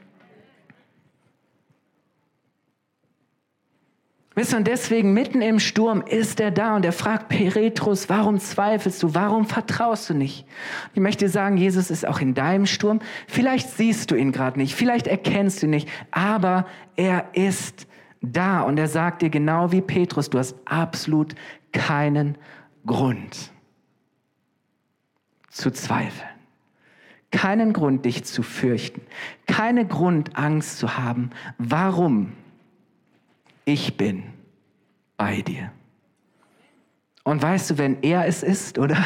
[4.41, 9.03] Wisst und deswegen mitten im Sturm ist er da und er fragt Petrus, warum zweifelst
[9.03, 10.47] du, warum vertraust du nicht?
[10.95, 13.01] Ich möchte sagen, Jesus ist auch in deinem Sturm.
[13.27, 17.85] Vielleicht siehst du ihn gerade nicht, vielleicht erkennst du ihn nicht, aber er ist
[18.23, 21.35] da und er sagt dir genau wie Petrus, du hast absolut
[21.71, 22.35] keinen
[22.83, 23.51] Grund
[25.51, 26.29] zu zweifeln.
[27.29, 29.01] Keinen Grund, dich zu fürchten.
[29.45, 31.29] Keinen Grund, Angst zu haben.
[31.59, 32.33] Warum?
[33.65, 34.23] Ich bin
[35.17, 35.71] bei dir.
[37.23, 38.97] Und weißt du, wenn er es ist, oder?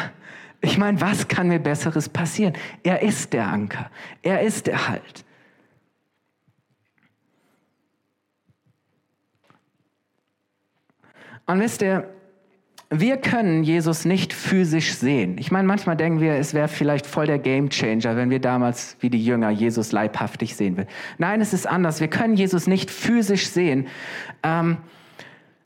[0.62, 2.54] Ich meine, was kann mir Besseres passieren?
[2.82, 3.90] Er ist der Anker.
[4.22, 5.24] Er ist der Halt.
[11.46, 12.12] Und wisst ihr,
[12.90, 15.38] wir können Jesus nicht physisch sehen.
[15.38, 19.10] Ich meine, manchmal denken wir, es wäre vielleicht voll der Gamechanger, wenn wir damals wie
[19.10, 20.86] die Jünger Jesus leibhaftig sehen will.
[21.18, 22.00] Nein, es ist anders.
[22.00, 23.88] Wir können Jesus nicht physisch sehen,
[24.44, 24.76] ähm,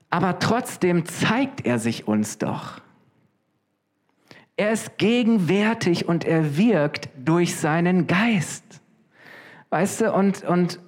[0.09, 2.81] aber trotzdem zeigt er sich uns doch.
[4.57, 8.65] Er ist gegenwärtig und er wirkt durch seinen Geist.
[9.69, 10.81] Weißt du, und, und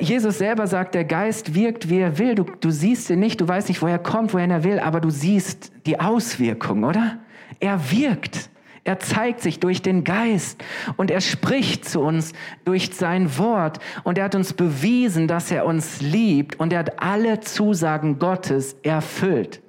[0.00, 2.34] Jesus selber sagt, der Geist wirkt, wie er will.
[2.34, 5.00] Du, du siehst ihn nicht, du weißt nicht, woher er kommt, wohin er will, aber
[5.00, 7.18] du siehst die Auswirkung, oder?
[7.58, 8.50] Er wirkt.
[8.84, 10.62] Er zeigt sich durch den Geist
[10.96, 12.32] und er spricht zu uns
[12.64, 17.02] durch sein Wort und er hat uns bewiesen, dass er uns liebt und er hat
[17.02, 19.60] alle Zusagen Gottes erfüllt.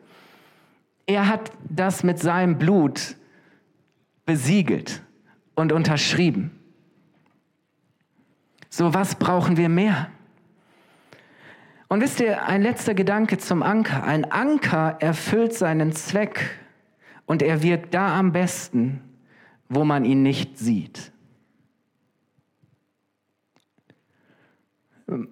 [1.05, 3.15] Er hat das mit seinem Blut
[4.25, 5.01] besiegelt
[5.55, 6.58] und unterschrieben.
[8.69, 10.09] So, was brauchen wir mehr?
[11.87, 14.03] Und wisst ihr, ein letzter Gedanke zum Anker.
[14.03, 16.59] Ein Anker erfüllt seinen Zweck
[17.25, 19.01] und er wirkt da am besten,
[19.69, 21.11] wo man ihn nicht sieht.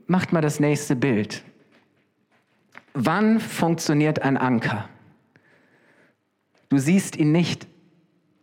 [0.08, 1.44] Macht mal das nächste Bild.
[2.94, 4.90] Wann funktioniert ein Anker?
[6.70, 7.68] Du siehst ihn nicht,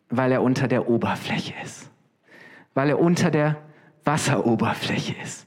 [0.09, 1.91] weil er unter der Oberfläche ist,
[2.75, 3.57] weil er unter der
[4.05, 5.47] Wasseroberfläche ist.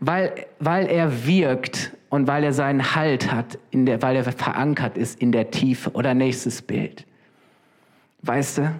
[0.00, 4.98] Weil, weil er wirkt und weil er seinen Halt hat, in der, weil er verankert
[4.98, 5.90] ist in der Tiefe.
[5.92, 7.06] Oder nächstes Bild.
[8.22, 8.74] Weißt du,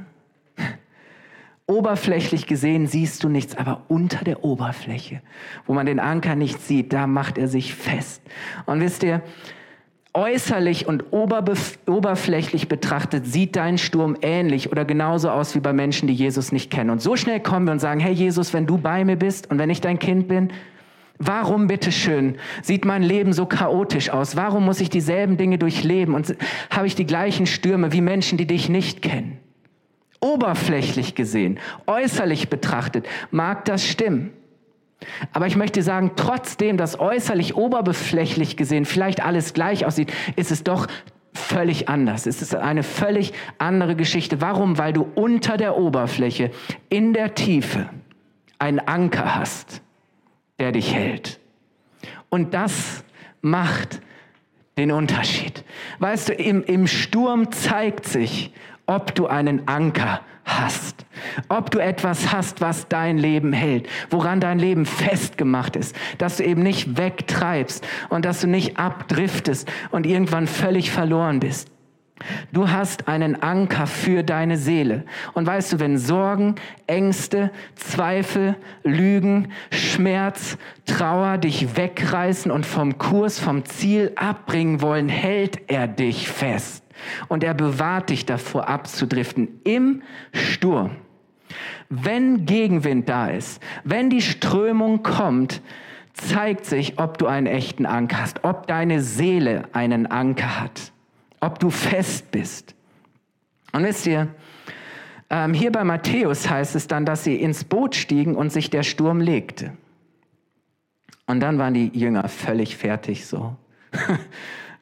[1.66, 5.20] oberflächlich gesehen siehst du nichts, aber unter der Oberfläche,
[5.66, 8.22] wo man den Anker nicht sieht, da macht er sich fest.
[8.66, 9.22] Und wisst ihr,
[10.14, 16.14] äußerlich und oberflächlich betrachtet sieht dein Sturm ähnlich oder genauso aus wie bei Menschen, die
[16.14, 16.90] Jesus nicht kennen.
[16.90, 19.58] Und so schnell kommen wir und sagen, hey Jesus, wenn du bei mir bist und
[19.58, 20.52] wenn ich dein Kind bin,
[21.18, 24.36] warum bitteschön sieht mein Leben so chaotisch aus?
[24.36, 26.36] Warum muss ich dieselben Dinge durchleben und
[26.70, 29.38] habe ich die gleichen Stürme wie Menschen, die dich nicht kennen?
[30.20, 34.30] Oberflächlich gesehen, äußerlich betrachtet, mag das stimmen.
[35.32, 40.64] Aber ich möchte sagen, trotzdem, dass äußerlich oberflächlich gesehen vielleicht alles gleich aussieht, ist es
[40.64, 40.86] doch
[41.32, 42.26] völlig anders.
[42.26, 44.40] Es ist eine völlig andere Geschichte.
[44.40, 44.78] Warum?
[44.78, 46.50] Weil du unter der Oberfläche,
[46.88, 47.88] in der Tiefe,
[48.58, 49.82] einen Anker hast,
[50.58, 51.40] der dich hält.
[52.28, 53.04] Und das
[53.42, 54.00] macht
[54.78, 55.64] den Unterschied.
[55.98, 58.52] Weißt du, im, im Sturm zeigt sich,
[58.86, 60.33] ob du einen Anker hast.
[61.48, 66.44] Ob du etwas hast, was dein Leben hält, woran dein Leben festgemacht ist, dass du
[66.44, 71.70] eben nicht wegtreibst und dass du nicht abdriftest und irgendwann völlig verloren bist.
[72.52, 75.04] Du hast einen Anker für deine Seele.
[75.32, 76.54] Und weißt du, wenn Sorgen,
[76.86, 85.68] Ängste, Zweifel, Lügen, Schmerz, Trauer dich wegreißen und vom Kurs, vom Ziel abbringen wollen, hält
[85.68, 86.83] er dich fest
[87.28, 90.96] und er bewahrt dich davor abzudriften im Sturm.
[91.88, 95.60] Wenn Gegenwind da ist, wenn die Strömung kommt,
[96.14, 100.92] zeigt sich, ob du einen echten Anker hast, ob deine Seele einen Anker hat,
[101.40, 102.74] ob du fest bist.
[103.72, 104.28] Und wisst ihr,
[105.30, 108.84] ähm, hier bei Matthäus heißt es dann, dass sie ins Boot stiegen und sich der
[108.84, 109.72] Sturm legte.
[111.26, 113.56] Und dann waren die Jünger völlig fertig so.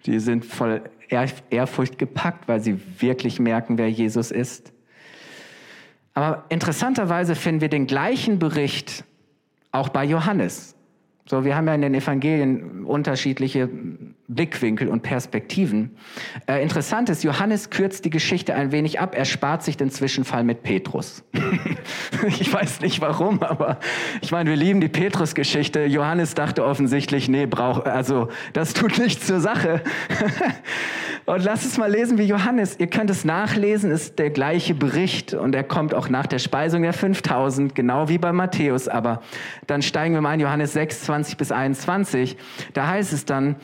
[0.06, 0.82] Die sind voll
[1.12, 4.72] Ehrfurcht gepackt, weil sie wirklich merken, wer Jesus ist.
[6.14, 9.04] Aber interessanterweise finden wir den gleichen Bericht
[9.70, 10.74] auch bei Johannes.
[11.26, 13.68] So, wir haben ja in den Evangelien unterschiedliche
[14.28, 15.96] Blickwinkel und Perspektiven.
[16.46, 19.14] Äh, interessant ist, Johannes kürzt die Geschichte ein wenig ab.
[19.16, 21.24] Er spart sich den Zwischenfall mit Petrus.
[22.26, 23.78] ich weiß nicht warum, aber
[24.20, 25.84] ich meine, wir lieben die Petrus-Geschichte.
[25.84, 29.82] Johannes dachte offensichtlich, nee, brauch, also das tut nichts zur Sache.
[31.26, 32.76] und lass es mal lesen wie Johannes.
[32.78, 36.82] Ihr könnt es nachlesen, ist der gleiche Bericht und er kommt auch nach der Speisung
[36.82, 38.86] der 5000, genau wie bei Matthäus.
[38.86, 39.20] Aber
[39.66, 42.36] dann steigen wir mal in Johannes 6, 20 bis 21.
[42.72, 43.56] Da heißt es dann,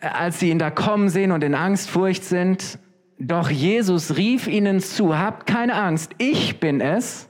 [0.00, 2.78] als sie ihn da kommen sehen und in Angst, Furcht sind,
[3.18, 7.28] doch Jesus rief ihnen zu, habt keine Angst, ich bin es.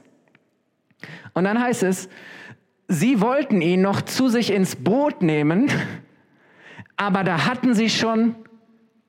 [1.33, 2.09] Und dann heißt es,
[2.87, 5.71] sie wollten ihn noch zu sich ins Boot nehmen,
[6.97, 8.35] aber da hatten sie schon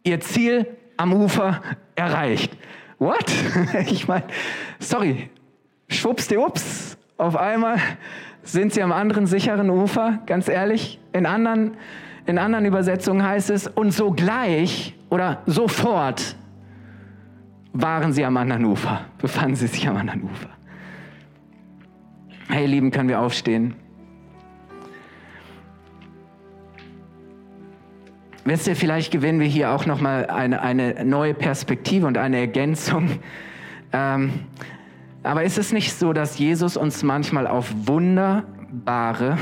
[0.04, 1.60] ihr Ziel am Ufer
[1.96, 2.56] erreicht.
[2.98, 3.26] What?
[3.90, 4.24] Ich meine,
[4.78, 5.28] sorry,
[5.88, 7.78] schwuppsdiwupps, auf einmal
[8.42, 10.98] sind sie am anderen sicheren Ufer, ganz ehrlich.
[11.12, 11.76] In anderen
[12.26, 16.36] in anderen Übersetzungen heißt es, und sogleich oder sofort
[17.72, 20.48] waren sie am anderen Ufer, befanden sie sich am anderen Ufer.
[22.48, 23.74] Hey, Lieben, können wir aufstehen?
[28.44, 33.20] Wisst ihr, vielleicht gewinnen wir hier auch nochmal eine, eine neue Perspektive und eine Ergänzung.
[33.92, 34.32] Ähm,
[35.22, 39.36] aber ist es nicht so, dass Jesus uns manchmal auf wunderbare,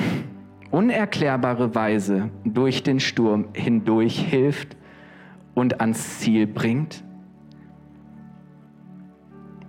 [0.71, 4.77] unerklärbare Weise durch den Sturm hindurch hilft
[5.55, 7.03] und ans Ziel bringt?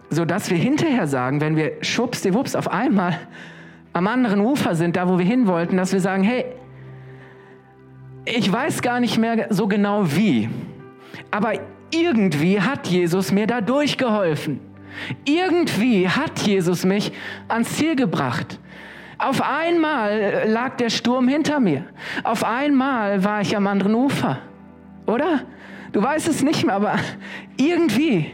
[0.09, 3.19] So dass wir hinterher sagen, wenn wir schwuppsdiwupps auf einmal
[3.93, 6.45] am anderen Ufer sind, da wo wir hin wollten, dass wir sagen, hey,
[8.25, 10.49] ich weiß gar nicht mehr so genau wie,
[11.31, 11.53] aber
[11.91, 14.59] irgendwie hat Jesus mir da durchgeholfen.
[15.25, 17.12] Irgendwie hat Jesus mich
[17.47, 18.59] ans Ziel gebracht.
[19.19, 21.84] Auf einmal lag der Sturm hinter mir.
[22.23, 24.39] Auf einmal war ich am anderen Ufer.
[25.05, 25.41] Oder?
[25.91, 26.95] Du weißt es nicht mehr, aber
[27.58, 28.32] irgendwie.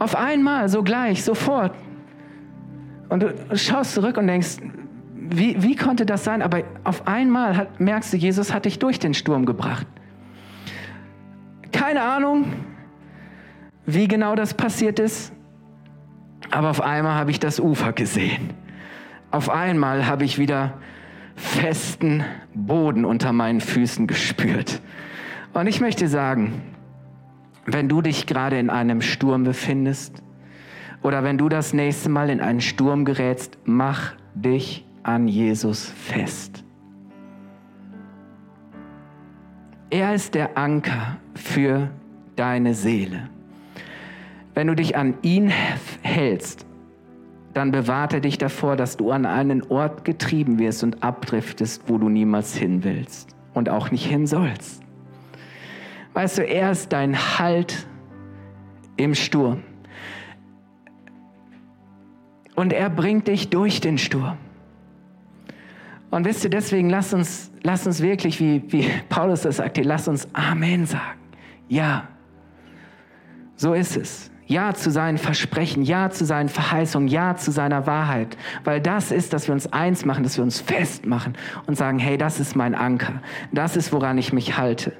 [0.00, 1.72] Auf einmal, so gleich, sofort.
[3.08, 4.56] Und du schaust zurück und denkst,
[5.14, 6.42] wie, wie konnte das sein?
[6.42, 9.86] Aber auf einmal hat, merkst du, Jesus hat dich durch den Sturm gebracht.
[11.70, 12.46] Keine Ahnung,
[13.86, 15.32] wie genau das passiert ist,
[16.50, 18.59] aber auf einmal habe ich das Ufer gesehen
[19.30, 20.74] auf einmal habe ich wieder
[21.36, 24.80] festen Boden unter meinen Füßen gespürt.
[25.52, 26.62] Und ich möchte sagen,
[27.66, 30.22] wenn du dich gerade in einem Sturm befindest
[31.02, 36.64] oder wenn du das nächste Mal in einen Sturm gerätst, mach dich an Jesus fest.
[39.90, 41.90] Er ist der Anker für
[42.36, 43.28] deine Seele.
[44.54, 45.52] Wenn du dich an ihn
[46.02, 46.66] hältst
[47.54, 51.98] dann bewahrt er dich davor, dass du an einen Ort getrieben wirst und abdriftest, wo
[51.98, 54.82] du niemals hin willst und auch nicht hin sollst.
[56.12, 57.86] Weißt du, er ist dein Halt
[58.96, 59.62] im Sturm.
[62.54, 64.36] Und er bringt dich durch den Sturm.
[66.10, 70.08] Und wisst ihr, deswegen lasst uns, lasst uns wirklich, wie, wie Paulus das sagt, lasst
[70.08, 71.20] uns Amen sagen.
[71.68, 72.08] Ja,
[73.56, 74.29] so ist es.
[74.50, 78.36] Ja zu seinen Versprechen, Ja zu seinen Verheißungen, Ja zu seiner Wahrheit.
[78.64, 81.34] Weil das ist, dass wir uns eins machen, dass wir uns festmachen
[81.68, 83.22] und sagen, hey, das ist mein Anker.
[83.52, 84.92] Das ist, woran ich mich halte.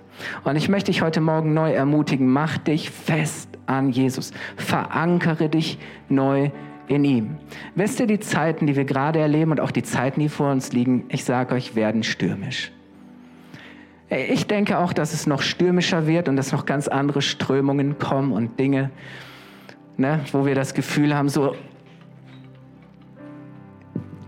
[0.44, 4.30] Und ich möchte dich heute Morgen neu ermutigen, mach dich fest an Jesus.
[4.56, 6.52] Verankere dich neu
[6.86, 7.36] in ihm.
[7.74, 10.70] Wisst ihr, die Zeiten, die wir gerade erleben und auch die Zeiten, die vor uns
[10.72, 12.70] liegen, ich sage euch, werden stürmisch.
[14.10, 18.30] Ich denke auch, dass es noch stürmischer wird und dass noch ganz andere Strömungen kommen
[18.30, 18.90] und Dinge,
[20.00, 21.54] ne, wo wir das Gefühl haben, so.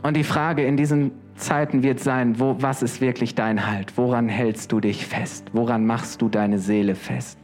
[0.02, 3.96] Und die Frage in diesen Zeiten wird sein, wo, was ist wirklich dein Halt?
[3.96, 5.46] Woran hältst du dich fest?
[5.52, 7.38] Woran machst du deine Seele fest?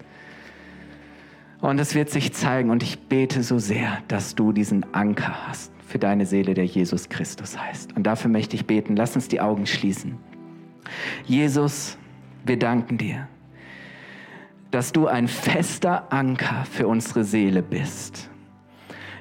[1.61, 5.73] Und es wird sich zeigen und ich bete so sehr, dass du diesen Anker hast
[5.85, 7.97] für deine Seele, der Jesus Christus heißt.
[7.97, 8.95] Und dafür möchte ich beten.
[8.95, 10.17] Lass uns die Augen schließen.
[11.27, 11.97] Jesus,
[12.45, 13.27] wir danken dir
[14.71, 18.29] dass du ein fester Anker für unsere Seele bist.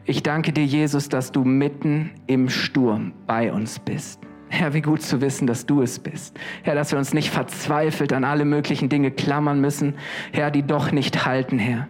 [0.05, 4.21] Ich danke dir, Jesus, dass du mitten im Sturm bei uns bist.
[4.49, 6.37] Herr, wie gut zu wissen, dass du es bist.
[6.63, 9.95] Herr, dass wir uns nicht verzweifelt an alle möglichen Dinge klammern müssen,
[10.31, 11.89] Herr, die doch nicht halten, Herr.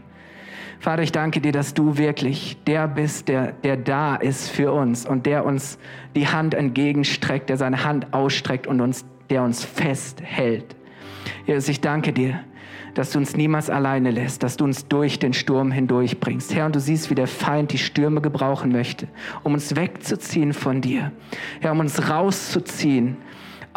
[0.79, 5.05] Vater, ich danke dir, dass du wirklich der bist, der, der da ist für uns
[5.05, 5.79] und der uns
[6.15, 10.75] die Hand entgegenstreckt, der seine Hand ausstreckt und uns, der uns festhält.
[11.45, 12.39] Jesus, ich danke dir,
[12.93, 16.53] dass du uns niemals alleine lässt, dass du uns durch den Sturm hindurch bringst.
[16.55, 19.07] Herr, und du siehst, wie der Feind die Stürme gebrauchen möchte,
[19.43, 21.11] um uns wegzuziehen von dir.
[21.59, 23.17] Herr, um uns rauszuziehen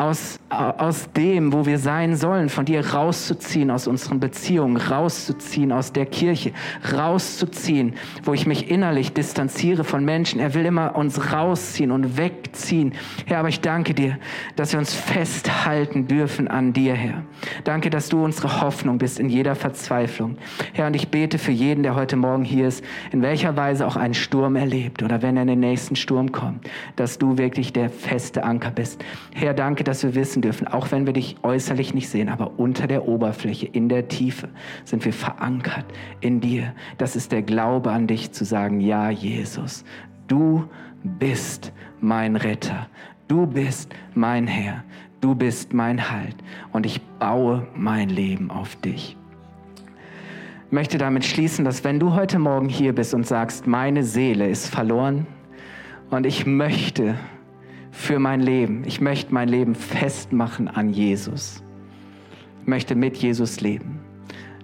[0.00, 5.92] aus, aus dem, wo wir sein sollen, von dir rauszuziehen aus unseren Beziehungen, rauszuziehen aus
[5.92, 6.52] der Kirche,
[6.90, 7.94] rauszuziehen,
[8.24, 10.40] wo ich mich innerlich distanziere von Menschen.
[10.40, 12.94] Er will immer uns rausziehen und wegziehen.
[13.26, 14.18] Herr, aber ich danke dir,
[14.56, 17.22] dass wir uns festhalten dürfen an dir, Herr.
[17.64, 20.38] Danke, dass du unsere Hoffnung bist in jeder Verzweiflung.
[20.72, 22.82] Herr, und ich bete für jeden, der heute Morgen hier ist,
[23.12, 26.66] in welcher Weise auch einen Sturm erlebt oder wenn er in den nächsten Sturm kommt,
[26.96, 29.04] dass du wirklich der feste Anker bist.
[29.34, 32.86] Herr, danke, dass wir wissen dürfen, auch wenn wir dich äußerlich nicht sehen, aber unter
[32.86, 34.48] der Oberfläche, in der Tiefe
[34.84, 35.84] sind wir verankert
[36.20, 36.74] in dir.
[36.96, 39.84] Das ist der Glaube an dich zu sagen, ja, Jesus,
[40.28, 40.64] du
[41.02, 42.86] bist mein Retter.
[43.26, 44.84] Du bist mein Herr.
[45.20, 46.36] Du bist mein Halt.
[46.70, 49.16] Und ich baue mein Leben auf dich
[50.72, 54.68] möchte damit schließen, dass wenn du heute Morgen hier bist und sagst, meine Seele ist
[54.68, 55.26] verloren
[56.10, 57.16] und ich möchte
[58.00, 61.62] für mein Leben, ich möchte mein Leben festmachen an Jesus,
[62.62, 64.00] ich möchte mit Jesus leben,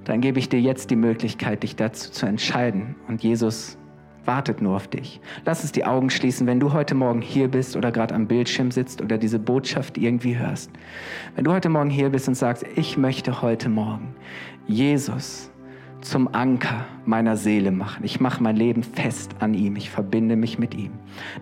[0.04, 2.94] dann gebe ich dir jetzt die Möglichkeit, dich dazu zu entscheiden.
[3.08, 3.76] Und Jesus
[4.24, 5.20] wartet nur auf dich.
[5.44, 8.70] Lass uns die Augen schließen, wenn du heute Morgen hier bist oder gerade am Bildschirm
[8.70, 10.70] sitzt oder diese Botschaft irgendwie hörst.
[11.34, 14.14] Wenn du heute Morgen hier bist und sagst, ich möchte heute Morgen
[14.66, 15.50] Jesus
[16.00, 18.04] zum Anker meiner Seele machen.
[18.04, 19.76] Ich mache mein Leben fest an ihm.
[19.76, 20.92] Ich verbinde mich mit ihm.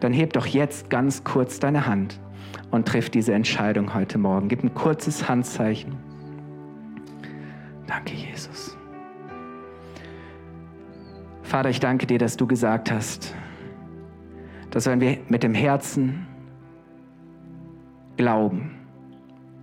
[0.01, 2.21] Dann heb doch jetzt ganz kurz deine Hand
[2.71, 4.49] und triff diese Entscheidung heute Morgen.
[4.49, 5.97] Gib ein kurzes Handzeichen.
[7.87, 8.77] Danke, Jesus.
[11.43, 13.35] Vater, ich danke dir, dass du gesagt hast,
[14.71, 16.27] dass wenn wir mit dem Herzen
[18.17, 18.71] glauben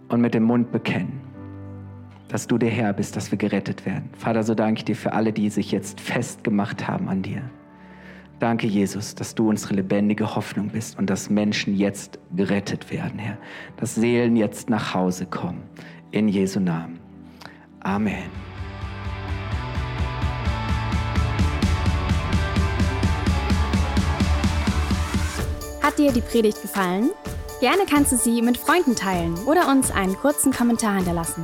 [0.10, 1.20] und mit dem Mund bekennen,
[2.32, 4.09] dass du der Herr bist, dass wir gerettet werden.
[4.17, 7.41] Vater, so danke ich dir für alle, die sich jetzt festgemacht haben an dir.
[8.39, 13.38] Danke, Jesus, dass du unsere lebendige Hoffnung bist und dass Menschen jetzt gerettet werden, Herr.
[13.75, 15.61] Dass Seelen jetzt nach Hause kommen.
[16.11, 16.99] In Jesu Namen.
[17.82, 18.23] Amen.
[25.84, 27.09] Hat dir die Predigt gefallen?
[27.59, 31.43] Gerne kannst du sie mit Freunden teilen oder uns einen kurzen Kommentar hinterlassen.